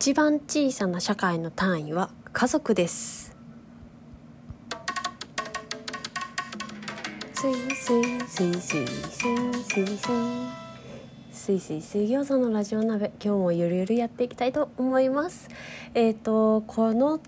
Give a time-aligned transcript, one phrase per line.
[0.00, 3.36] 一番小さな社会の単位は家族です。
[7.34, 9.98] すいすいすいすいすいすいすい
[11.32, 15.48] すいすい水餃子のラジオ鍋今日もゆるゆるやっていきたいと思います
[15.94, 17.18] えっ、ー、とこの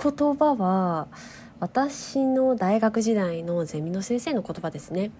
[0.00, 1.08] 言葉は
[1.58, 5.10] 私の大学時代のゼミの先生の言葉ですね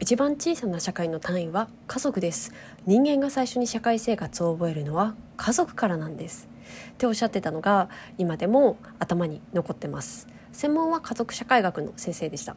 [0.00, 2.52] 一番小さな社会の単位は家族です。
[2.84, 6.48] 人間が最初に社会生活を覚えるのは家族からなんです。
[6.92, 10.26] っておっしゃってたのが今でも頭に残ってます。
[10.52, 12.56] 専門は家族社会学の先生でした。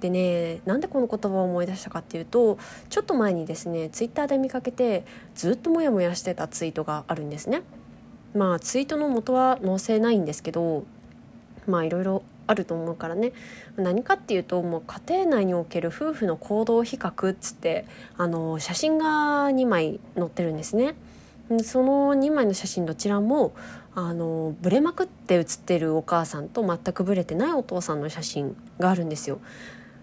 [0.00, 2.58] でねなんでこの言葉を思い出したかっていうと
[2.90, 7.62] ちょっと前にですねツイッターで見かけてずっとモヤモヤしてたツイートがあるんですね。
[8.34, 10.84] まあツイートの元は載せないんですけど
[11.66, 13.32] まあいろいろあると思うからね
[13.76, 20.94] 何かっていうともう家庭内における夫婦の行動比較っつってあの写真が2枚載ってるんですね。
[21.64, 23.52] その2枚の写真どちらも
[23.94, 29.38] あのブレまくって写ってるお母さんと全くブレてないお父さんの写真があるんですよ。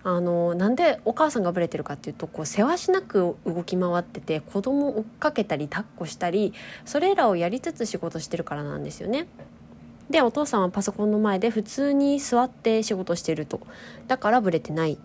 [0.04, 6.54] あのなんでお母さんがブレてるかっていうとこうせわしなく動き回ってて子供を追っかけたり抱っこしたり
[6.86, 9.28] それらをやりつつ仕事してるからなんですよね。
[10.10, 13.60] でお父さんはパソコンの前で普通に座って仕事してると。
[14.08, 14.98] だからブレてないっ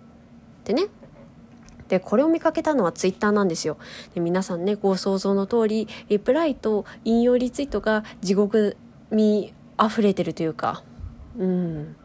[0.65, 0.87] てね。
[1.89, 3.77] でこれを見かけたのはツイッターなんですよ。
[4.15, 8.79] で皆さんねご想像の通りリプライと引用リツイートが地獄
[9.11, 10.83] に溢れてるというか。
[11.39, 11.97] うん。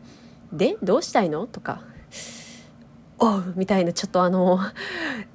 [0.51, 1.47] でどうしたいの？
[1.47, 1.81] とか。
[3.19, 4.59] おうみたいなちょっとあの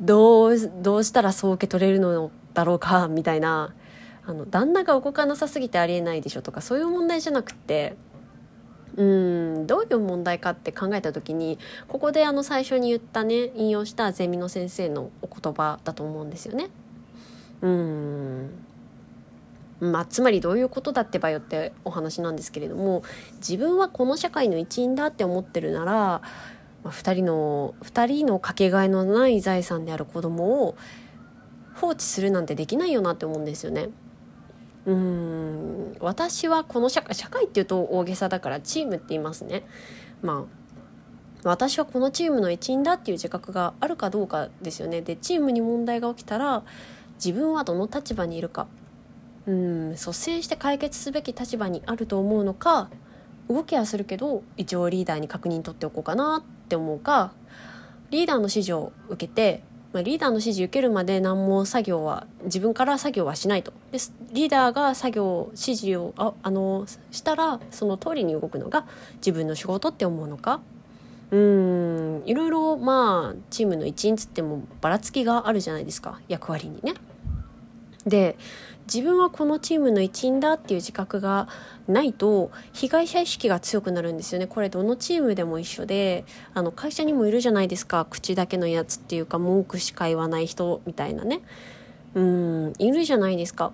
[0.00, 3.08] どうどうしたらそう受け取れるのだろうか？
[3.08, 3.74] みたいな。
[4.26, 7.96] あの旦那が動かなさすぎてありえないでしょとかそういう問題じゃなくて
[8.96, 11.58] うんどういう問題かって考えた時に
[11.88, 16.68] ここであの最初に言ったね引用したゼミの先生のお言葉だと思うんですよね。
[17.60, 18.50] うん
[19.80, 23.02] まあ、つまりどういうことだってばよってお話なんですけれども
[23.36, 26.22] 自分はこの社会の一員だって思ってるなら、ま
[26.84, 30.76] あ、2人の2人のかけがえのない財産である子供を
[31.74, 33.88] 放置するなんてできないよなって思うんですよね。
[34.86, 35.96] うん。
[36.00, 39.64] 私はこの社会社会っていうと大げさだからチームって言いますね。
[40.22, 45.02] まあ私はこのチームの一員だっていう自覚があるかどうかですよね。
[45.02, 46.62] でチームに問題が起きたら
[47.16, 48.66] 自分はどの立場にいるか。
[49.46, 49.90] うん。
[49.92, 52.90] 率先して解決すべき立場にあると思うのか
[53.48, 57.32] 動きはするけど一応リーダーに確認取っておこうかなって思うか
[58.10, 59.62] リーダーの指示を受けて
[59.94, 63.72] まあ、リーダーの指示受けるまで何も作業は自分から作業はしないと。
[63.92, 63.98] で
[64.32, 68.86] リーダーが作業指示をああのしたらその通りに動くのが
[69.18, 70.60] 自分の仕事って思うのか。
[71.30, 76.20] うんいろいろまあチームの一員つってもばらつきがあるじゃないですか。
[76.26, 76.94] 役割にね。
[78.06, 78.36] で
[78.86, 81.48] 自分はこのチームの一員だっていう自覚が
[81.88, 84.46] ないと被害者意識が強くなるんですよね。
[84.46, 88.06] これどのチームでも一緒であの会社にもいるじゃないですか。
[88.08, 91.40] 口だけのやつっていうか文句しか言わない人みたいなね。
[92.14, 93.72] うんいるじゃないですか。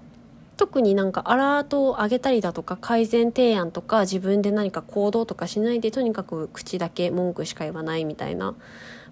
[0.60, 8.54] 特になんかアラートを上げたりだとか改善提案とか自分で何か行動とかしないでとにかく口だけ文句しか言わないみたいな。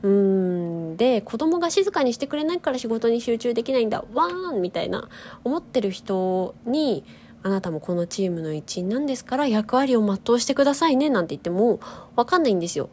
[0.03, 0.97] うん。
[0.99, 4.05] で子供が静かにしてくれないから仕事に集中できないんだ。
[4.13, 5.09] わーんみたいな。
[5.43, 7.03] 思ってる人に
[7.43, 11.09] あなたもこのチームの一員なんですから役割を全うしてくださいね。
[11.09, 11.81] なんて言っても
[12.15, 12.91] 分かんないんですよ。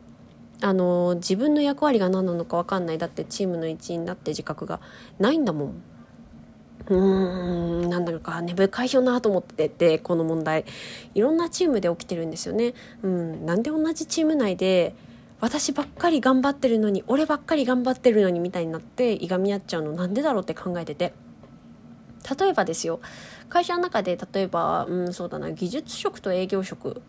[0.61, 2.97] あの自分の役割が何なのか分かんない。
[2.97, 4.79] だってチームの一員だって自覚が
[5.19, 5.94] ないんだもん。
[6.89, 10.65] うーんなんだろうか根深いよなと思っててこの問題。
[11.13, 12.73] いろんなチームで起きてるんですよね。
[13.01, 14.95] うん、なんで同じチーム内で
[15.39, 21.13] 私ばっかり頑張ってるのに俺ばっかり頑張ってるのにみたいになっていがみ合っちゃうのなんでだろうって考えてて。
[22.39, 22.99] 例えばですよ。
[23.49, 27.01] 会社の中で例えばうんそうだな技術職と営業職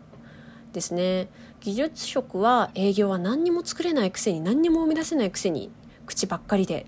[0.73, 1.27] ですね。
[1.59, 5.71] 技術職は営業は何にも作れないくせに何にも生み出せないくせに
[6.05, 6.85] 口ばっかりで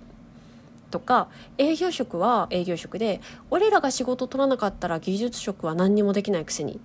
[0.90, 6.80] とか営業職は営業職で俺らが仕事取らなかったら技術職は何にもできないくせに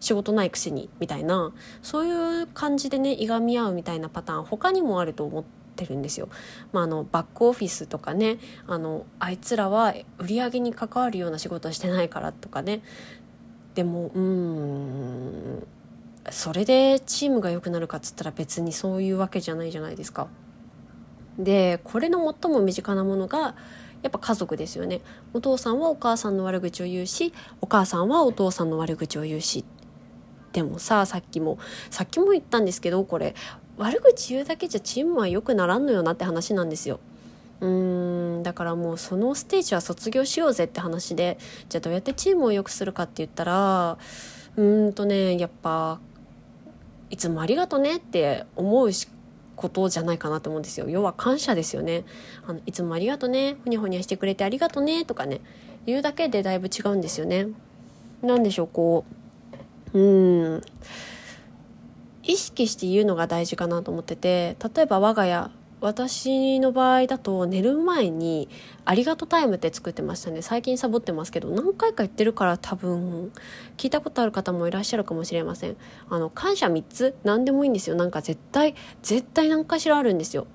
[0.00, 1.52] 仕事ないくせにみたいな
[1.82, 5.44] そういう感じでねいがみ合うみたいなパターン他にもあると思っ
[5.76, 6.28] てるんですよ。
[6.72, 12.82] まあ、あのバックオフィスとかねあのあいつらは売り上げに関わるような仕事はしてないからとかね
[13.74, 15.66] でもうん
[16.30, 20.28] それでチームが良くなるかっつったら別にそういうわけじゃないじゃないですか。
[21.38, 23.54] でこれの最も身近なものが
[24.02, 25.00] やっぱ家族ですよね
[25.32, 29.64] お父さんはお母さんの悪口を言うしお母さんはお父さんの悪口を言うし
[30.52, 31.58] でもささっきも
[31.90, 33.34] さっきも言ったんですけどこれ
[33.78, 37.00] 悪口言うだけじゃチームは良くならんのよなって話なんですよ。
[37.60, 41.38] うんだからもうそのステージは卒業しようぜって話で
[41.68, 43.98] じゃあどうやってチームを良くするかって言ったら
[44.56, 46.00] うーんとねやっぱ
[47.08, 49.06] いつもありがとねって思うし
[49.62, 50.90] ことじゃないかなと思うんですよ。
[50.90, 52.04] 要は感謝ですよね。
[52.46, 53.56] あのいつもありがとね。
[53.64, 55.04] ほにゃほにゃしてくれてありがとね。
[55.04, 55.40] とかね。
[55.86, 57.46] 言うだけでだいぶ違うんですよね。
[58.22, 59.04] 何でしょうこ
[59.94, 59.98] う。
[59.98, 60.62] うん。
[62.24, 64.56] 意識して言うのが大事かなと思ってて。
[64.74, 65.50] 例えば我が家
[65.82, 68.48] 私の場合だと寝る前に
[68.86, 70.40] 「ありがとうタイム」って作ってましたね。
[70.40, 73.32] 最近サボってますけど何回か言ってるから多分
[73.76, 75.76] 聞いたことある方もいらっしゃるかもしれません。
[76.08, 77.96] あの感謝3つ何でもいいんですよ。
[77.96, 80.46] なんか絶対絶対何かしらあるんですよ、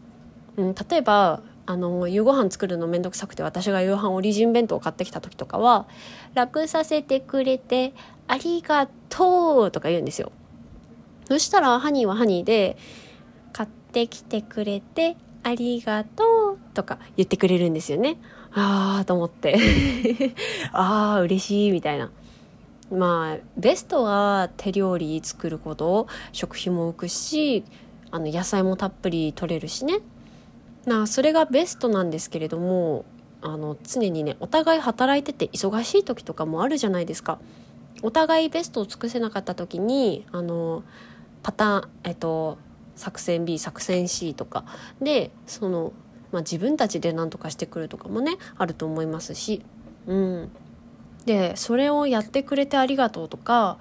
[0.56, 5.88] うん、例えばあの夕ご飯作るのめんどくさくて私が夕飯オリジン弁当を買ってきた時とかは
[6.34, 7.94] 「楽させてくれて
[8.28, 10.32] ありがとう」とか言うんですよ。
[11.28, 12.78] そしたらハニーはハニーで
[13.52, 18.18] 買ってきてくれてありがとうとか言ってくれるんですよね。
[18.54, 19.58] ああと思って
[20.72, 22.12] ああ嬉しいみたいな。
[22.92, 27.64] まあベストは手料理作ること食費も浮くし
[28.12, 30.00] あの野菜もたっぷり取れるしね
[30.86, 33.04] なそれがベストなんですけれども
[33.42, 37.40] あの常にねお互い働いてて忙しい時とかもあるじゃないですか。
[38.04, 40.84] お互いベストを尽くせなかった時にあの
[41.42, 42.60] パターンえっと
[42.98, 44.66] 作戦 B 作戦 C とか。
[45.02, 45.94] でその、
[46.32, 49.64] まあ、自分たちで何とかしてくるとかもねあると思いますし、
[50.08, 50.50] うん、
[51.26, 53.78] でそれをやってくれてありがとうとか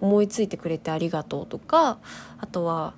[0.00, 1.98] 思いついてくれてありがとうとか
[2.38, 2.94] あとは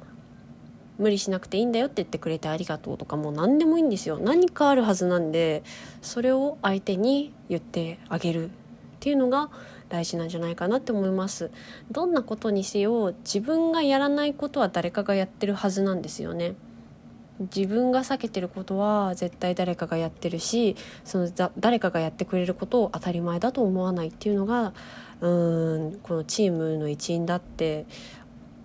[0.98, 4.18] 無理しなくていいんだよって言ってくれてありがとうとかもう何でもいいんですよ。
[4.18, 5.64] 何かあるはずなんで
[6.00, 8.52] それを相手に言ってあげるっ
[9.00, 9.50] ていうのが
[9.92, 11.50] 大事なんじゃないかなって思います
[11.90, 16.54] どんなことにせよ自分がやらないことは誰かがやってるはずなんですよね
[17.54, 24.72] 自分が避けてることは絶対誰かがやってるしその誰かがやってくれることを当たり前だと思わないっていうのが
[25.20, 25.28] う
[25.90, 27.84] んこのチームの一員だって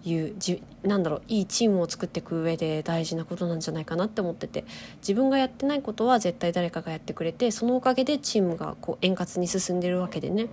[0.06, 4.63] いうじなんだろういいチームを作っていく上で大事なことなんじゃないかなって思ってて
[5.01, 10.47] 自分がやってないことは絶対誰かがやってくれてそのおかげでチームがこう円滑に進んでるわけでね。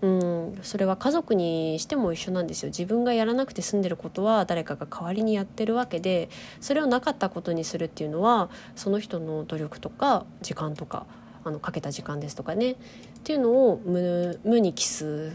[0.00, 6.28] うんそれは家族にしても一緒なんですよ自分がやらなくて済んでることは誰かが代わりにやってるわけで
[6.60, 11.04] それをなかったことにするっていうのはその人の努力とか時間とか
[11.44, 12.76] あのかけた時間ですとかねっ
[13.24, 15.32] ていうのを無に帰す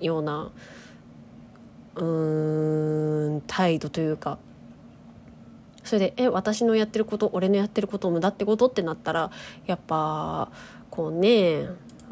[0.00, 0.52] ような
[1.96, 4.38] うーん態度というか
[5.82, 9.32] それで「え私のやってること俺のやってること無駄ってこと?」ってなったら
[9.66, 10.48] やっぱ
[10.90, 11.66] こうね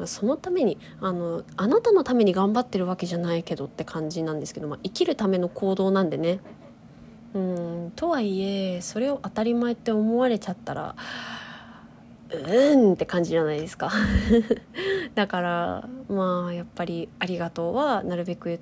[0.05, 6.39] そのためにあのあなたのために頑張ってるわけじゃないけどって感じなんですけど、まあ、生きるための行動なんでね。
[7.33, 10.95] うんとはいえそれを当たり前って思われちゃったら
[12.31, 13.91] うんって感じじゃないですか。
[15.13, 18.59] だからまあやっぱり「ありがとう」はなるべく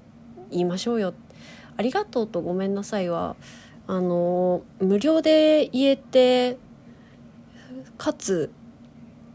[0.52, 1.14] 言いましょうよ。
[1.78, 3.36] ありがとうとごめんなさいは
[3.88, 6.58] あの無料で言えて
[7.98, 8.52] かつ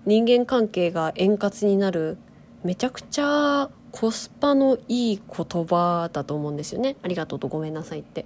[0.04, 2.18] 人間関係が円滑になる
[2.64, 6.96] めちゃくちゃコスパのいい言葉だと思うんですよね。
[7.02, 8.24] ありがとうとごめんなさいって。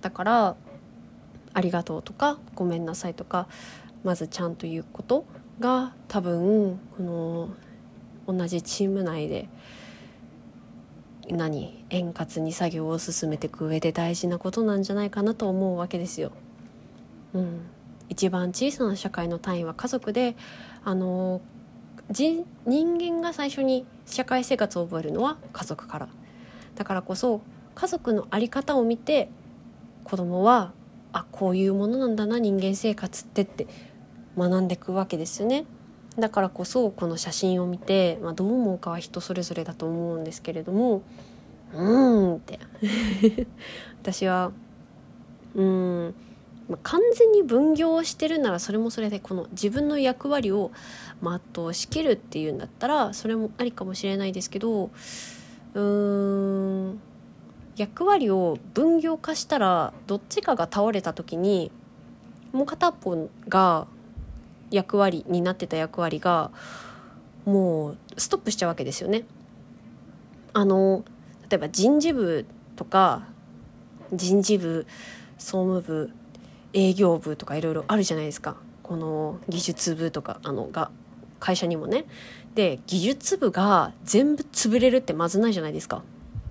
[0.00, 0.56] だから
[1.54, 3.46] ありがとうとかごめんなさいとか
[4.02, 5.24] まずちゃんと言うこと
[5.60, 7.48] が多分この
[8.26, 9.48] 同じチーム内で
[11.28, 16.32] 何円滑に作業を進めていく上で大事なことなんじゃないかなと思うわけですよ。
[17.34, 17.60] うん、
[18.08, 20.36] 一番小さな社会の単位は家族で
[20.84, 21.40] あの
[22.10, 26.08] 人間が最初に社会生活を覚えるのは家族から。
[26.74, 27.42] だからこそ
[27.74, 29.28] 家族の在り方を見て
[30.04, 30.72] 子供は
[31.12, 33.66] あこういうものなんだな人間生活ってって
[34.36, 35.64] 学んでいくわけですよね。
[36.18, 41.02] だからこそこの写真を見て、まあ、どう思うかは人それぞれだと思うんですけれども
[41.72, 42.58] うーんって。
[44.02, 44.52] 私は
[45.54, 46.14] うん。
[46.72, 50.70] まあ、完全に分業をしてるならそれもそれでこの自分の役割を
[51.22, 54.90] 全うしきるっていうんだったらそれもありかもしれないですけど
[55.74, 57.00] うーん
[57.76, 61.70] 役割を分業化したらどっちかが倒れた時に
[62.52, 63.86] もう片方が
[64.70, 66.50] 役割になってた役割が
[67.44, 69.24] もうストップしちゃうわけですよね。
[70.54, 71.04] あの
[71.50, 73.26] 例えば人事部とか
[74.14, 74.86] 人事部
[75.36, 76.10] 総務部
[76.72, 78.56] 営業部とかいろいろあるじゃないですか。
[78.82, 80.90] この技術部とかあのが
[81.40, 82.04] 会社にもね。
[82.54, 86.02] で技術部が全部潰れるってまずないじゃないですか。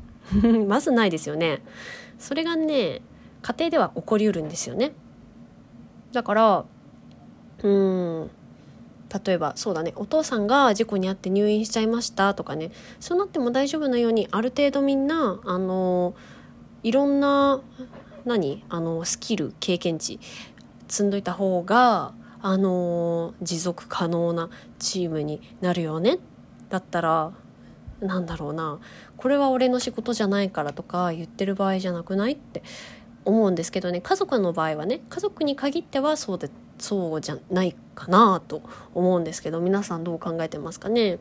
[0.68, 1.62] まずないですよね。
[2.20, 3.02] それがね
[3.42, 4.94] 家庭では起こりうるんですよね。
[6.12, 6.66] だから
[7.64, 8.30] うん
[9.26, 12.72] 例えばそうだねお父さんが事故に遭って入院しちゃいましたとかね。
[13.00, 16.14] そうなっても大丈夫なようにある程度みんなあの
[16.84, 17.60] いろんな
[18.26, 18.64] 何？
[18.70, 20.20] あのスキル経験値
[20.88, 24.50] 積んどいた方があの持続可能な
[24.80, 26.18] チームになるよね？
[26.70, 27.34] だったら
[28.00, 28.80] なんだろうな。
[29.18, 32.34] これは俺の仕事じゃないからとか言ってる場合じゃなくない？
[32.34, 32.64] って
[33.26, 34.02] 思うんですけどね。
[34.02, 36.50] 家族の場合はね家族に限ってはそうで
[36.80, 38.64] そうじゃないかなと
[38.96, 41.20] 思うんですけど皆さんどう考えてますかね？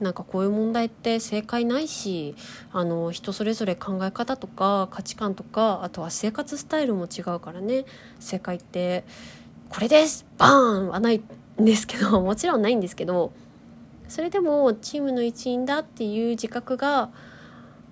[0.00, 2.34] なんかこういう問題って正解ないし
[2.72, 7.84] あの人それぞれ考え方とか価値観とかあとは生活スタイルも違うからね。
[8.18, 9.04] 正解って
[9.68, 10.50] これですバー
[10.84, 11.22] ンはない
[11.60, 13.32] んですけど もちろんないんですけど
[14.08, 17.10] それでもチームの一員だっていう自覚が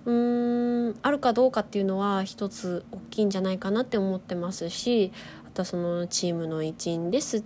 [0.05, 5.11] うーんあるかどうかっていうのは一つ大きいんじゃないかなって思ってますし
[5.47, 7.43] あとはそのチームの一員です。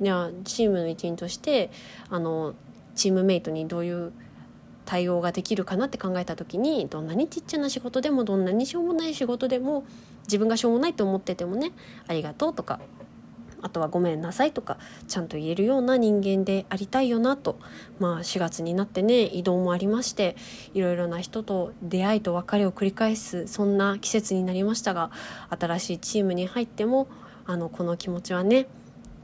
[0.00, 1.70] いやチームの一員として
[2.10, 2.54] あの
[2.94, 4.12] チームメイトにどういう
[4.84, 9.84] 対応ができるかなって考えた時にどんなにちっちゃな仕事でもどんなにしょうもない仕事でも
[10.24, 11.72] 自分がしょうもないと思っててもね
[12.06, 12.80] ありがとうとか
[13.64, 14.76] あとはごめんなさいとか
[15.08, 17.58] ちゃんと言えるような人間でありたいよなと
[17.98, 20.36] まあ4月になってね移動もありまして
[20.74, 25.10] いろいろな人と出会いと別れを繰り返すそんな季節になりましたが
[25.48, 27.08] 新しいチームに入っても
[27.46, 28.66] あのこの気持ちはね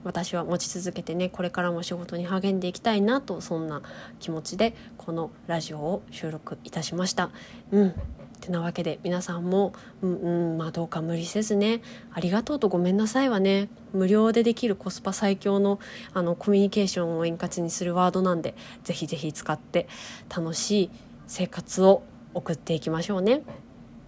[0.05, 3.83] 私は持ち続けてねこれからも仕事に励んでいきたいなとそんな
[4.19, 7.31] 気持ちでこのラジオを収録いたしました。
[7.71, 7.95] うん
[8.41, 15.79] てなわけで皆さんも、うん、うん、まあどうか無理せずねありがとうとごめんなさいはね無料でできるコスパ最強の
[16.15, 19.87] あのコミュニケーションを円滑にするワードなんでぜひぜひ使って
[20.35, 20.91] 楽しい
[21.27, 22.03] 生活を
[22.35, 23.43] 送っていきましょうね。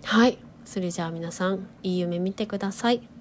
[0.02, 3.11] はいそれじゃあ皆さんいい夢見てください。